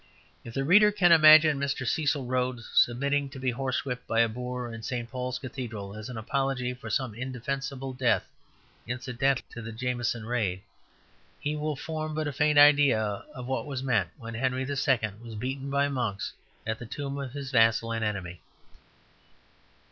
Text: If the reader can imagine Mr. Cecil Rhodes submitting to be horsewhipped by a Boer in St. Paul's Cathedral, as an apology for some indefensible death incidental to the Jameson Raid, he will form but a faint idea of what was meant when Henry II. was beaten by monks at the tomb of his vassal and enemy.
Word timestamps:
If 0.43 0.55
the 0.55 0.63
reader 0.63 0.91
can 0.91 1.11
imagine 1.11 1.59
Mr. 1.59 1.85
Cecil 1.87 2.25
Rhodes 2.25 2.67
submitting 2.73 3.29
to 3.29 3.39
be 3.39 3.53
horsewhipped 3.53 4.07
by 4.07 4.21
a 4.21 4.27
Boer 4.27 4.73
in 4.73 4.81
St. 4.81 5.07
Paul's 5.11 5.37
Cathedral, 5.37 5.95
as 5.95 6.09
an 6.09 6.17
apology 6.17 6.73
for 6.73 6.89
some 6.89 7.13
indefensible 7.13 7.93
death 7.93 8.27
incidental 8.87 9.45
to 9.51 9.61
the 9.61 9.71
Jameson 9.71 10.25
Raid, 10.25 10.63
he 11.39 11.55
will 11.55 11.75
form 11.75 12.15
but 12.15 12.27
a 12.27 12.33
faint 12.33 12.57
idea 12.57 12.99
of 13.35 13.45
what 13.45 13.67
was 13.67 13.83
meant 13.83 14.09
when 14.17 14.33
Henry 14.33 14.63
II. 14.63 14.99
was 15.21 15.35
beaten 15.35 15.69
by 15.69 15.87
monks 15.87 16.33
at 16.65 16.79
the 16.79 16.87
tomb 16.87 17.19
of 17.19 17.33
his 17.33 17.51
vassal 17.51 17.91
and 17.91 18.03
enemy. 18.03 18.41